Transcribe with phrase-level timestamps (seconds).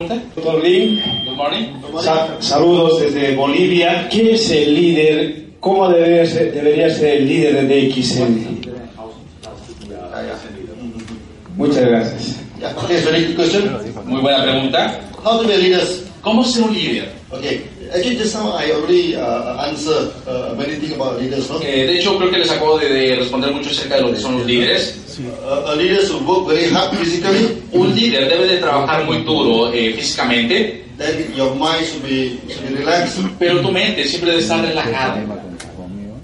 [0.00, 1.66] Doctor Lee, Good morning.
[2.02, 4.08] sa- saludos desde Bolivia.
[4.10, 5.44] ¿Quién es el líder?
[5.60, 8.60] ¿Cómo debería ser, debería ser el líder de DXN?
[11.56, 12.36] Muchas gracias.
[12.58, 13.70] Yeah, okay, very good question.
[14.06, 15.00] Muy buena pregunta.
[15.24, 16.02] How to be leaders?
[16.22, 17.12] ¿Cómo ser un líder?
[17.30, 21.48] Okay, actually just now I already uh, answered uh, many things about leaders.
[21.48, 21.60] No?
[21.60, 24.20] Eh, de hecho, creo que les acabo de, de responder mucho acerca de lo que
[24.20, 24.98] son los líderes.
[25.18, 27.62] Uh, a leader should work very hard physically.
[27.72, 32.68] Un líder debe de trabajar muy duro eh, físicamente, Then your mind should be, should
[32.68, 33.18] be relaxed.
[33.38, 35.24] pero tu mente siempre debe estar relajada.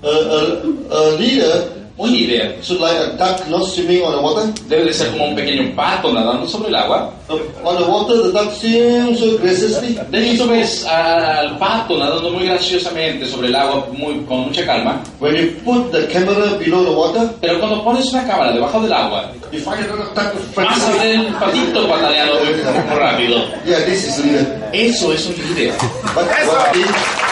[0.02, 4.48] Uh, a, a leader Un líder should like a duck not swimming on the water.
[4.70, 7.12] debe de ser como un pequeño pato nadando sobre el agua.
[7.28, 9.98] On the water, the duck swims so graciously.
[10.08, 15.02] De hecho, ves al pato nadando muy graciosamente sobre el agua muy, con mucha calma,
[15.18, 18.94] When you put the camera below the water, pero cuando pones una cámara debajo del
[18.94, 23.44] agua, you find another duck vas a ver el patito pataleando muy, rápido.
[23.66, 24.70] Yeah, this is leader.
[24.72, 25.74] Eso es un líder.
[26.14, 26.24] But
[26.74, 26.86] is,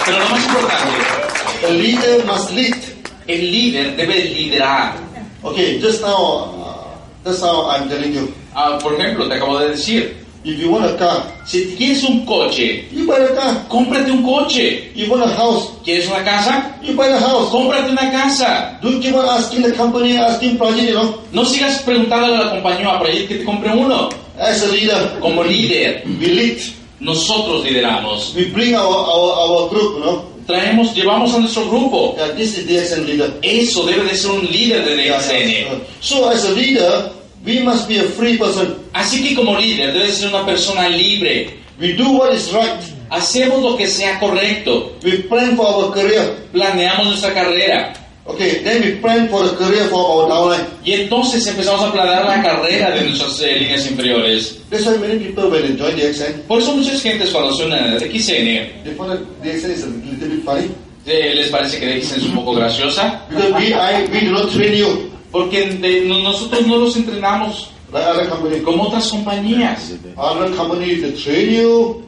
[0.05, 2.98] Pero lo más importante, a leader must lead.
[3.29, 4.97] El líder debe liderar.
[5.43, 9.69] Okay, just now, uh, just now I'm telling you, Ah, por ejemplo, te acabo de
[9.71, 13.69] decir, if you want a car, si quieres un coche, you buy a car.
[13.69, 14.91] cómprate un coche.
[14.97, 16.75] You want a house, ¿Quieres una casa?
[16.83, 17.51] you buy a house.
[17.51, 18.77] Cómprate una casa.
[18.83, 21.23] Don't keep on asking the company, asking project, you know.
[21.33, 24.09] No sigas preguntándole a la compañía para que te compre uno.
[24.41, 26.59] As a leader, Como líder, we lead.
[27.01, 28.35] nosotros lideramos.
[28.35, 30.25] We bring our, our, our group, you know.
[30.49, 32.17] Traemos, llevamos a nuestro grupo.
[32.17, 33.39] Yeah, this is DXN leader.
[33.43, 35.47] Eso debe de ser un líder de DXN.
[35.47, 35.79] yeah.
[36.01, 37.13] So as a leader,
[37.45, 38.75] we must be a free person.
[38.95, 41.51] Así que como líder debe ser una persona libre.
[41.79, 42.81] We do what is right.
[43.11, 44.97] Hacemos lo que sea correcto.
[45.05, 46.49] We plan for our career.
[46.51, 47.93] Planeamos nuestra carrera.
[48.29, 50.67] Okay, then we plan for the career for our downline.
[50.85, 54.59] Y entonces empezamos a planear la carrera de nuestras eh, líneas inferiores.
[54.71, 57.65] That's why many people when they join the DXN, Por eso muchas gentes cuando se
[57.65, 60.69] unen a XN they find that DXN is a little bit funny.
[61.07, 63.23] eh, les parece que XN es un poco graciosa.
[63.31, 67.71] Because we, I, we do not train you Porque de- no- nosotros no los entrenamos
[67.93, 68.63] like other companies.
[68.63, 69.91] como otras compañías.
[70.19, 72.05] Other companies, they train you?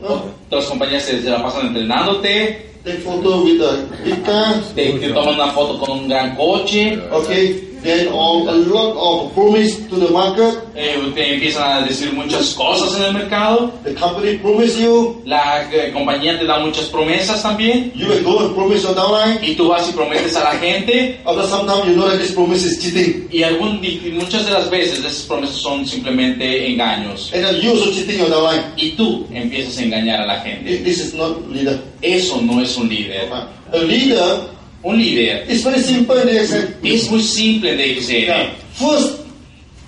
[0.50, 5.12] Otras compañías se, se la pasan entrenándote, take photo with a big car, te, te
[5.12, 9.96] toman una foto con un gran coche, okay, then all, a lot of promise to
[9.96, 10.54] the market.
[10.74, 13.72] eh, te empiezan a decir muchas cosas en el mercado.
[13.84, 17.92] The company promise you, La eh, compañía te da muchas promesas también.
[17.94, 19.38] you will go and promise your downline.
[19.42, 21.20] Y tú vas y prometes a la gente.
[21.24, 23.28] After some time, you know that this promise is cheating.
[23.30, 27.32] Y algún, y muchas de las veces esas promesas son simplemente engaños.
[27.34, 28.62] And then you also cheating your downline.
[28.76, 30.78] Y tú empiezas a engañar a la gente.
[30.78, 31.80] This is not leader.
[32.02, 33.28] Eso no es un líder.
[33.32, 34.40] A leader
[34.82, 38.00] Un líder is very simple in the es muy simple de Yeah.
[38.00, 38.50] XN.
[38.74, 39.20] First,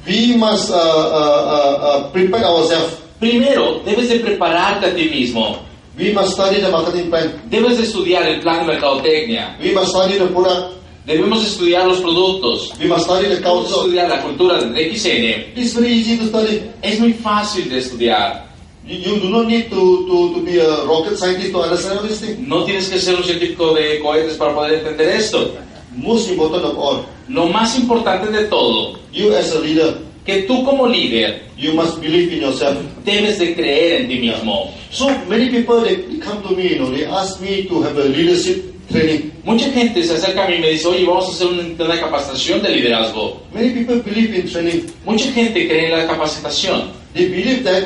[0.06, 2.98] we must uh, uh, uh, uh, prepare ourselves.
[3.18, 5.58] Primero, debes de prepararte a ti mismo.
[5.96, 7.40] We must study the marketing plan.
[7.48, 9.56] Debes de estudiar el plan de mercadotecnia.
[9.62, 10.78] We must study the product.
[11.06, 12.72] Debemos estudiar los productos.
[12.78, 13.80] We must study the Debemos culture.
[13.80, 15.58] estudiar la cultura de XN.
[15.58, 16.62] It's very easy to study.
[16.82, 18.51] Es muy fácil de estudiar.
[18.84, 22.04] You, you do not need to, to, to be a rocket scientist to understand all
[22.04, 22.38] these things.
[22.48, 25.54] No tienes que ser un científico de cohetes para poder entender esto.
[25.94, 30.64] Most important of all, Lo más importante de todo, you as a leader, que tú
[30.64, 32.76] como líder you must believe in yourself.
[33.04, 34.72] debes de creer en ti mismo.
[34.90, 38.04] So many people they come to me, you know, they ask me to have a
[38.04, 39.32] leadership training.
[39.44, 42.00] Mucha gente se acerca a mí y me dice, oye, vamos a hacer una, una
[42.00, 43.40] capacitación de liderazgo.
[43.54, 44.86] Many people believe in training.
[45.04, 46.90] Mucha gente cree en la capacitación.
[47.14, 47.84] They believe that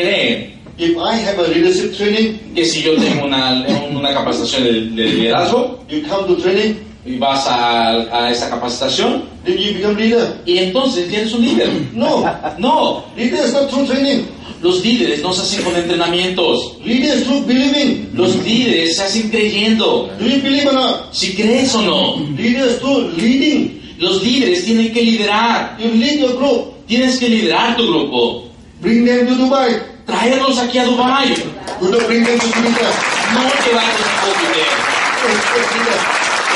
[0.00, 5.02] Creen if I have a leadership training, que si yo tengo una, una capacitación de,
[5.02, 9.96] de liderazgo you come to training, y vas a, a esa capacitación then you become
[9.96, 10.40] leader.
[10.46, 11.68] y entonces ya eres un líder.
[11.92, 12.24] No,
[12.58, 14.26] No, leader is not through training.
[14.62, 16.76] los líderes no se hacen con entrenamientos.
[16.84, 18.10] Leader is through believing.
[18.14, 20.10] Los líderes se hacen creyendo.
[20.18, 21.12] Do you believe or not?
[21.14, 23.80] Si crees o no, Leader is through leading.
[23.98, 25.76] los líderes tienen que liderar.
[25.78, 26.74] You lead your group.
[26.86, 28.49] Tienes que liderar tu grupo.
[28.80, 29.76] Bring them to Dubai.
[30.06, 31.36] Traerlos aquí a Dubai.
[31.80, 32.46] You don't bring them to.
[32.46, 34.70] No llevarlos a leader.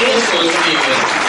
[0.01, 1.25] Eso es.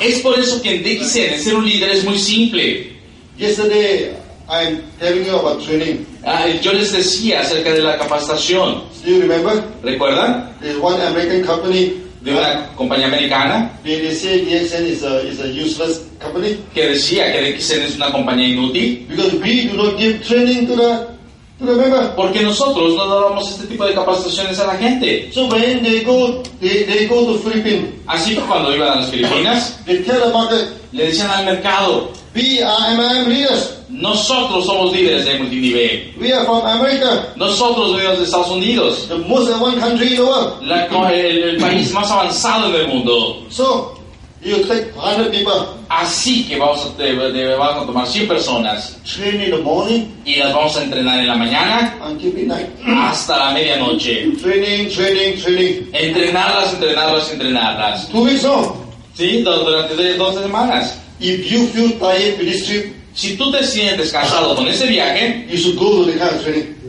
[0.00, 2.96] Es por eso que en DXN ser un líder es muy simple.
[3.36, 4.16] Yesterday,
[4.48, 6.06] I'm telling you about training.
[6.24, 8.82] Ah, yo les decía acerca de la capacitación.
[9.04, 9.62] Do you remember?
[9.82, 10.54] ¿Recuerdan?
[10.60, 12.07] There's one American company.
[12.20, 17.52] De una compañía americana say DXN is a, is a useless company que decía que
[17.52, 21.18] DXN es una compañía inútil because we do not give training to the
[21.58, 22.12] to the member.
[22.16, 25.30] porque nosotros no dábamos este tipo de capacitaciones a la gente.
[25.32, 27.94] So when they go, they, they go to Philippines.
[28.06, 32.12] Así que cuando iban a las Filipinas, They tell the market, le decían al mercado,
[32.34, 33.77] we are MIM leaders.
[33.88, 36.14] Nosotros somos líderes de multinivel.
[36.20, 40.22] We are from America, Nosotros venimos de Estados Unidos, the most advanced country in the
[40.24, 40.62] world.
[40.62, 43.44] la- el, el país más avanzado del mundo.
[43.50, 43.98] So
[44.44, 45.52] you take 100 people,
[45.90, 50.04] Así que vamos a, de- de- vamos a tomar 100 personas train in the morning
[50.26, 52.68] y las vamos a entrenar en la mañana until midnight.
[52.86, 54.26] hasta la medianoche.
[54.42, 55.88] Training, training, training.
[55.94, 58.08] Entrenarlas, entrenarlas, entrenarlas.
[58.10, 58.74] Two weeks on.
[59.14, 59.42] ¿Sí?
[59.42, 60.94] Du- Durante de- dos semanas.
[61.20, 65.44] If you feel tired with this trip, Si tú te sientes cansado con ese viaje,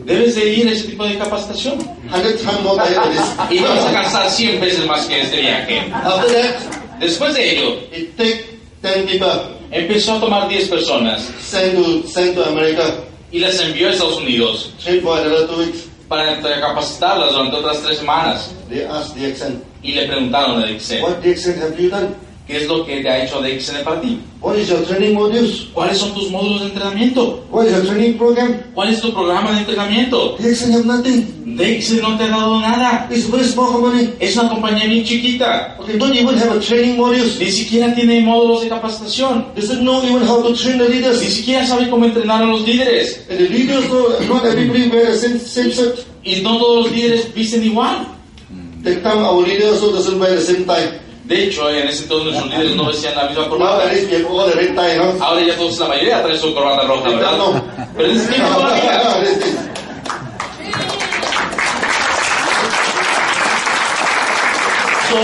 [0.04, 1.76] debes de ir a ese tipo de capacitación.
[1.80, 5.82] 100 times more tired than Y vas a cansar 100 veces más que este viaje.
[7.00, 8.44] Después de ello, it take
[8.80, 9.28] 10 people,
[9.72, 11.28] empezó a tomar 10 personas.
[13.32, 14.72] Y las envió a Estados Unidos.
[16.08, 18.52] Para capacitarlas durante otras tres semanas.
[19.82, 21.00] Y le preguntaron a DXN,
[22.50, 24.18] ¿qué es lo que te ha hecho DXN para ti?
[24.40, 25.68] What is your training modules?
[25.72, 27.44] ¿Cuáles son tus módulos de entrenamiento?
[27.50, 28.54] What is your training program?
[28.74, 30.36] ¿Cuál es tu programa de entrenamiento?
[30.38, 31.56] DXN have nothing.
[31.56, 33.08] DXN no te ha dado nada.
[33.10, 34.10] It's very small company.
[34.18, 35.76] Es una compañía bien chiquita.
[35.78, 37.38] Okay, don't even have a training modules.
[37.38, 39.46] Ni siquiera tiene módulos de capacitación.
[39.54, 41.20] Doesn't know even how to train the Ni leaders.
[41.20, 43.26] siquiera sabe cómo entrenar a los líderes.
[43.30, 46.00] And the leaders, know, not everybody wear the same, same shirt.
[46.24, 48.06] Y no todos los líderes visten igual.
[48.82, 50.98] That time our leader also doesn't wear the same tie.
[51.30, 53.84] De hecho, en ese entonces nuestros líderes no vestían la misma corbata.
[54.96, 55.24] no?
[55.24, 57.38] Ahora ya todos, la mayoría traen su corbata roja, ¿verdad?
[57.38, 57.64] No.
[57.96, 59.20] Pero en ese tiempo todavía.
[59.22, 59.56] This thing.
[65.08, 65.18] So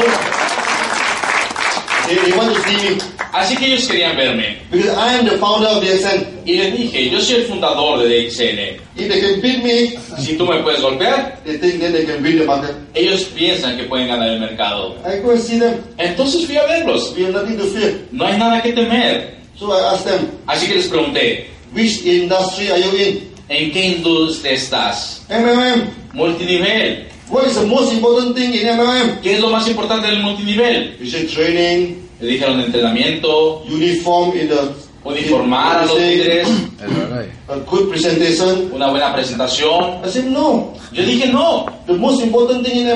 [2.07, 4.57] they want to see me Así que ellos querían verme.
[4.71, 6.27] because I am the founder of DXN.
[6.47, 8.81] Y les dije, yo soy el fundador de DXN.
[8.97, 12.23] If they can beat me, Si tú me puedes golpear, they think then they can
[12.23, 12.75] win the market.
[12.95, 14.97] ellos piensan que pueden ganar el mercado.
[15.05, 15.75] I go and see them.
[15.99, 17.13] Entonces fui a verlos.
[17.17, 17.95] We have nothing to fear.
[18.11, 19.37] No hay nada que temer.
[19.59, 23.33] So I asked them, Así que les pregunté, which industry are you in?
[23.49, 25.23] ¿en qué industria estás?
[25.29, 25.91] MMM.
[26.15, 27.07] Multinivel.
[27.29, 29.21] What is the most important thing in MMM?
[29.23, 30.97] ¿Qué es lo más importante del multinivel?
[31.01, 36.49] You say training, Le dijeron entrenamiento, uniform in the uniformar a los líderes,
[37.49, 38.71] a good presentation.
[38.73, 40.05] una buena presentación.
[40.05, 40.75] I said no.
[40.93, 41.67] Yo dije no.
[41.87, 42.89] The most important thing in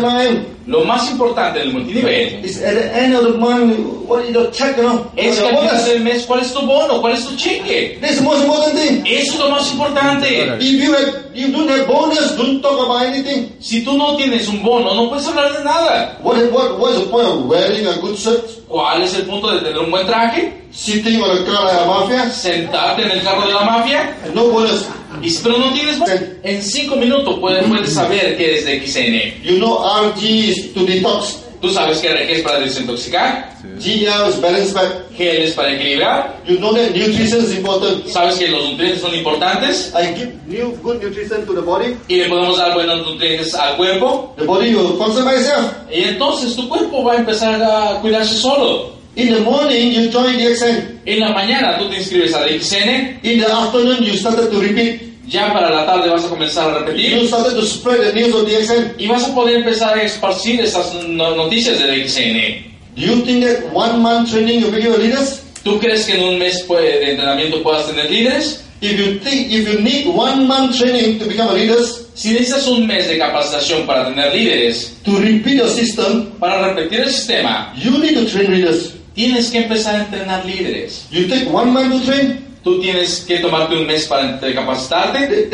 [0.71, 3.77] Lo más importante del multinivel is at the end of the month,
[4.07, 4.77] what is the check,
[5.17, 7.01] es que al the final del mes, ¿cuál es tu bono?
[7.01, 7.99] ¿Cuál es tu cheque?
[8.01, 9.03] That's the most important thing.
[9.05, 10.29] Eso es lo más importante.
[10.61, 13.51] If you have, you don't have bonus, don't talk about anything.
[13.59, 16.17] Si tú no tienes un bono, no puedes hablar de nada.
[16.23, 19.51] What, what, what is the point of wearing a good shirt, ¿Cuál es el punto
[19.51, 20.53] de tener un buen traje?
[20.71, 24.15] sitting on a car like a mafia, Sentarte en el carro de la mafia.
[24.25, 24.87] and no bonus?
[25.23, 25.99] Y si pero no tienes
[26.43, 29.43] en cinco minutos puedes, puedes saber qué es de XN.
[29.45, 34.41] You know RG is to detox, Tú sabes que RG es para desintoxicar, GL is
[34.41, 35.11] balance back.
[35.15, 36.41] gel es para equilibrar.
[36.49, 38.07] You know that nutrition is important.
[38.07, 41.95] Sabes que los nutrientes son importantes I give new good nutrition to the body.
[42.09, 44.35] y le podemos dar buenos nutrientes al cuerpo.
[44.39, 45.73] The body will by itself.
[45.93, 48.99] Y entonces tu cuerpo va a empezar a cuidarse solo.
[49.17, 51.01] In the morning, you join the XN.
[51.05, 55.10] En la mañana tú te inscribes a DXN, In the afternoon, you started to repeat.
[55.31, 58.35] Ya para la tarde vas a comenzar a You repetir started to spread the news
[58.35, 58.95] of the XN.
[58.99, 62.71] y vas a poder empezar a esparcir estas no- noticias de DXN.
[62.97, 65.41] Do you think that one month training will you a leaders?
[65.63, 68.65] ¿Tú crees que en un mes puede- de entrenamiento puedas tener líderes?
[68.83, 72.67] If you think, if you need one month training to become a leaders, Si necesitas
[72.67, 77.73] un mes de capacitación para tener líderes, to repeat your system, para repetir el sistema,
[77.83, 78.93] you need to train leaders.
[79.15, 81.07] tienes que empezar a entrenar líderes.
[81.11, 85.49] You take one month to train, Tú tienes que tomarte un mes para capacitarte.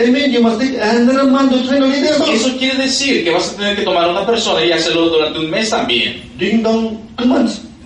[2.34, 5.38] Eso quiere decir que vas a tener que tomar a una persona y hacerlo durante
[5.38, 6.22] un mes también.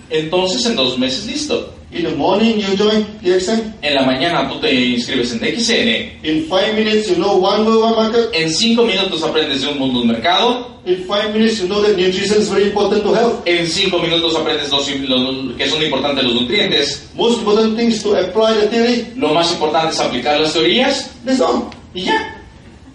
[0.09, 1.73] Entonces, en dos meses, listo.
[1.93, 3.73] In the morning, you join the XN.
[3.81, 6.25] En la mañana tú te inscribes en DXN.
[6.25, 8.29] In five minutes, you know one one market.
[8.33, 10.71] En cinco minutos aprendes de un mundo, un mercado.
[10.85, 13.41] In five minutes, you know that nutrition is very important to health.
[13.45, 17.09] En cinco minutos aprendes los, los- que son importantes los nutrientes.
[17.13, 19.07] Most important thing is to apply the theory.
[19.17, 21.11] Lo más importante es aplicar las teorías.
[21.25, 21.69] That's all.
[21.93, 22.41] Y ya.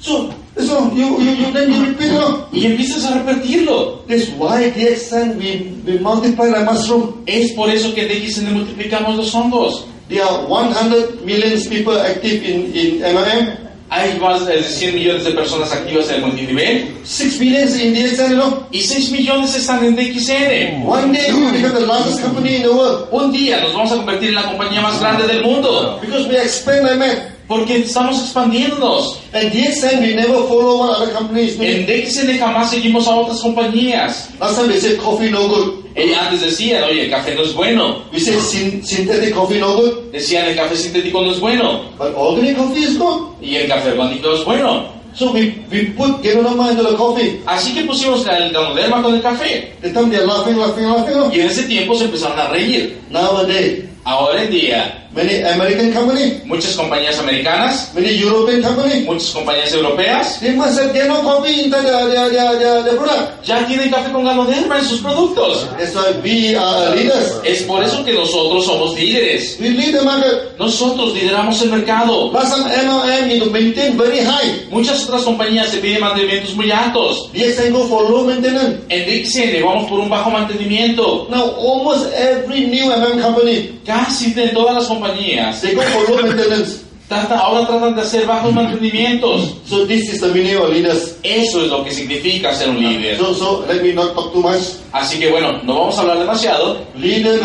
[0.00, 0.31] So,
[0.71, 0.93] all.
[0.93, 2.53] You, you, you then you repeat it.
[2.53, 4.05] Y empiezas a repetirlo.
[4.07, 7.23] That's why the we, we multiply like mushroom.
[7.27, 9.85] Es por eso que en DXN multiplicamos los hongos.
[10.09, 15.31] There are 100 million people active in, in MLM, Hay más de 100 millones de
[15.31, 18.67] personas activas en el multinivel 6 billions in DXN, know.
[18.73, 20.85] y 6 millones están en DXN.
[20.85, 23.97] One day we become the largest company in the world Un día nos vamos a
[23.97, 27.36] convertir en la compañía más grande del mundo because we expand MLM.
[27.49, 29.21] Porque estamos expandiéndonos.
[29.33, 31.65] And DXN, we never follow what other companies do.
[31.65, 34.31] En DXN jamás seguimos a otras compañías.
[34.41, 35.85] Last time they said coffee no good.
[35.95, 38.03] Ellos antes decían, oye, el café no es bueno.
[38.12, 40.12] We said syn- synthetic coffee no good.
[40.12, 41.83] Decían, el café sintético no es bueno.
[41.99, 43.29] But organic coffee is good.
[43.41, 44.95] Y el café orgánico es bueno.
[45.15, 47.41] So we, we put Ganoderma into the coffee.
[47.47, 49.73] Así que pusimos el ganoderma con el café.
[49.81, 51.15] The time they're laughing, laughing, laughing.
[51.15, 51.31] know.
[51.33, 52.99] Y en ese tiempo se empezaron a reír.
[53.09, 59.73] Nowadays, Ahora en día, many American company, muchas compañías americanas, many European company, muchas compañías
[59.73, 63.45] europeas, they must have Gano coffee into their, their, their, their, their product.
[63.45, 65.67] ya tienen café con ganoderma en sus productos.
[65.79, 67.41] That's why we are leaders.
[67.45, 69.57] Es por eso que nosotros somos líderes.
[69.61, 70.59] We lead the market.
[70.59, 72.31] Nosotros lideramos el mercado.
[72.33, 74.67] Last time MLM need to maintain very high.
[74.71, 77.31] Muchas otras compañías se piden mantenimientos muy altos.
[77.33, 78.81] DXN go for low maintenance.
[78.89, 81.27] En DXN vamos por un bajo mantenimiento.
[81.31, 86.23] Now almost every new MM company, Casi de todas las compañías they go for low
[86.23, 86.83] maintenance.
[87.09, 89.55] trata- ahora tratan de hacer bajos mantenimientos.
[89.69, 91.17] So this is the meaning of leaders.
[91.23, 93.17] Eso es lo que significa ser un líder.
[93.19, 94.61] So, so let me not talk too much.
[94.93, 96.79] Así que bueno, no vamos a hablar demasiado.
[96.99, 97.41] Leader.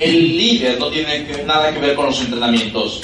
[0.00, 3.02] El líder no tiene que- nada que ver con los entrenamientos.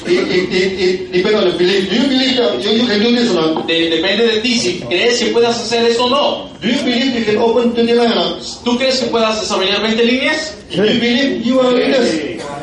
[3.65, 6.49] Depende de ti si crees que puedas hacer esto o no.
[6.61, 8.43] Do you believe you can open 20 line or not?
[8.65, 10.53] ¿Tú crees que puedas desarrollar 20 líneas?
[10.75, 12.11] Do you believe you are leaders?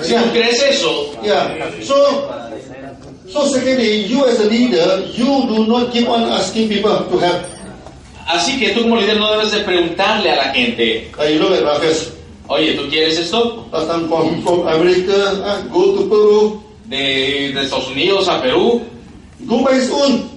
[0.03, 1.71] Si tú crees eso, Yeah.
[1.83, 1.95] So,
[3.29, 7.43] so secondly, you as a leader, you do not keep on asking people to help.
[8.27, 11.53] así que tú como líder no debes de preguntarle a la gente, Uh, you look
[11.53, 12.13] at Rakesh.
[12.49, 13.67] oye, ¿tú quieres esto?
[13.73, 15.13] Last time from, from America,
[15.45, 18.81] uh, go to Peru, De, de Estados Unidos a Perú,
[19.47, 20.29] go by his own.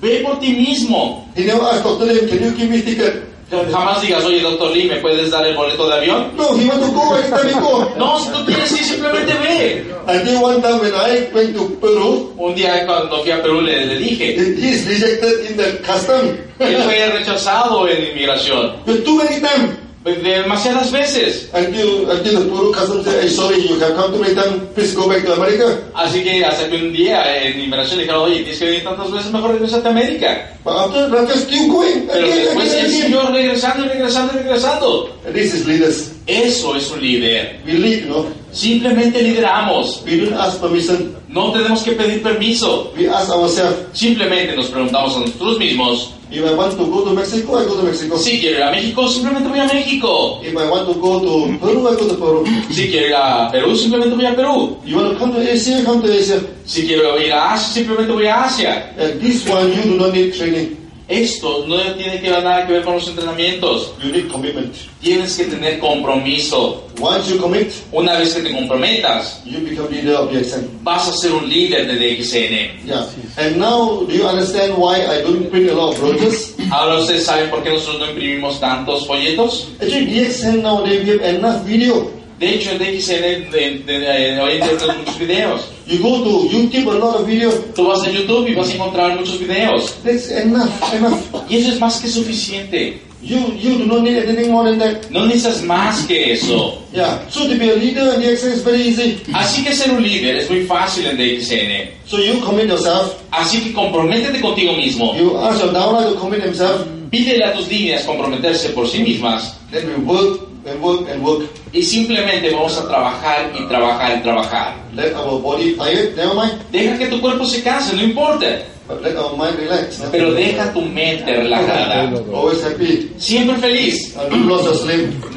[0.00, 1.26] ve por ti mismo.
[1.34, 2.06] He never asked Dr.
[2.06, 3.24] Lim, can you give me ticket?
[3.50, 6.32] Jamás digas, oye, doctor Lee, ¿me puedes dar el boleto de avión?
[6.36, 7.90] No, he want to go time he go.
[7.96, 9.86] No, si tú quieres ir, simplemente ve.
[10.06, 13.86] Until one time when I went to Peru, Un día cuando fui a Perú le,
[13.86, 16.36] le dije, he is rejected in the custom.
[16.58, 19.76] él fue rechazado en inmigración But too many times.
[20.04, 21.50] Demasiadas veces.
[21.52, 24.94] Until, until the Peru custom said, hey, sorry, you have come too many times, please
[24.94, 25.82] go back to America.
[25.94, 29.10] Así que hasta que un día en inmigración le dijeron, oye, tienes que venir tantas
[29.10, 30.50] veces, mejor regresa a América.
[30.64, 35.18] But after Rakesh keep going, Pero again, después again, siguió regresando y regresando y regresando.
[35.26, 36.12] And This is leaders.
[36.26, 37.60] Eso es un líder.
[37.64, 38.26] We lead, no?
[38.52, 40.02] Simplemente lideramos.
[40.04, 41.16] We don't ask permission.
[41.28, 42.92] No tenemos que pedir permiso.
[42.96, 47.14] We ask ourselves, Simplemente nos preguntamos a nosotros mismos, if I want to go to
[47.14, 48.18] Mexico, I go to Mexico.
[48.18, 50.40] si quiero ir a México, simplemente voy a México.
[50.42, 52.44] If I want to go to Peru, I go to Peru.
[52.70, 54.78] Si quiero ir a Perú, simplemente voy a Perú.
[54.84, 56.40] You want to come to Asia, come to Asia.
[56.64, 58.92] Si quiero ir a Asia, simplemente voy a Asia.
[58.98, 60.87] And this one, you do not need training.
[61.08, 63.92] Esto no tiene que ver nada que ver con los entrenamientos.
[64.02, 64.74] You need commitment.
[65.00, 66.84] Tienes que tener compromiso.
[67.00, 70.68] Once you commit, Una vez que te comprometas, you become leader of the exam.
[70.82, 72.84] vas a ser un líder de DXN.
[72.86, 73.06] Yeah.
[73.38, 76.54] And now, do you understand why I don't print a lot of brochures?
[76.70, 79.68] Ahora ustedes saben por qué nosotros no imprimimos tantos folletos.
[79.80, 82.10] Actually, DXN now, they give enough video.
[82.38, 85.60] De hecho, en DXN de, de- de- hoy en día tenemos muchos videos.
[85.86, 87.50] You go to YouTube, a lot of video.
[87.74, 89.94] Tú vas a YouTube y vas a encontrar muchos videos.
[90.04, 91.18] That's enough, enough.
[91.48, 93.00] Y eso es más que suficiente.
[93.20, 95.10] You, you do not need anything more than that.
[95.10, 96.80] No necesitas más que eso.
[96.94, 97.18] Yeah.
[97.28, 99.18] So to be a leader in DXN is very easy.
[99.34, 101.90] Así que ser un líder es muy fácil en DXN.
[102.06, 103.14] So you commit yourself.
[103.32, 105.16] Así que comprométete contigo mismo.
[105.16, 106.86] You ask your downline to commit himself.
[107.10, 109.56] Pídele a tus líneas comprometerse por sí mismas.
[109.72, 111.48] Then we work and work and work.
[111.72, 114.74] Y simplemente vamos a trabajar y trabajar y trabajar.
[114.94, 116.60] Let our body tired, never mind.
[116.70, 118.46] Deja que tu cuerpo se canse, no importa.
[118.88, 120.00] But let our mind relax.
[120.10, 122.08] Pero deja tu mente relajada.
[122.32, 123.12] Always happy.
[123.18, 124.16] Siempre feliz.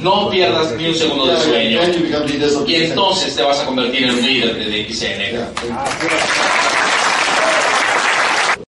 [0.02, 1.82] No pierdas ni un segundo de sueño.
[2.66, 5.32] Y entonces te vas a convertir en un líder de DXN.
[5.32, 6.91] Yeah.